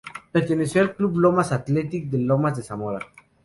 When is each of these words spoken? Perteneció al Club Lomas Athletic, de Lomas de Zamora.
Perteneció 0.31 0.81
al 0.81 0.95
Club 0.95 1.19
Lomas 1.19 1.51
Athletic, 1.51 2.09
de 2.09 2.17
Lomas 2.17 2.57
de 2.57 2.63
Zamora. 2.63 3.05